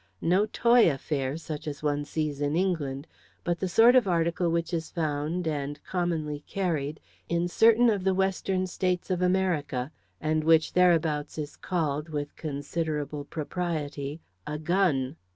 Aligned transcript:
No 0.19 0.47
toy 0.47 0.89
affair 0.89 1.37
such 1.37 1.67
as 1.67 1.83
one 1.83 2.05
sees 2.05 2.41
in 2.41 2.55
England, 2.55 3.05
but 3.43 3.59
the 3.59 3.69
sort 3.69 3.95
of 3.95 4.07
article 4.07 4.49
which 4.49 4.73
is 4.73 4.89
found, 4.89 5.47
and 5.47 5.79
commonly 5.83 6.39
carried, 6.47 6.99
in 7.29 7.47
certain 7.47 7.87
of 7.87 8.03
the 8.03 8.15
Western 8.15 8.65
states 8.65 9.11
of 9.11 9.21
America, 9.21 9.91
and 10.19 10.43
which 10.43 10.73
thereabouts 10.73 11.37
is 11.37 11.55
called, 11.55 12.09
with 12.09 12.35
considerable 12.35 13.25
propriety, 13.25 14.19
a 14.47 14.57
gun. 14.57 15.17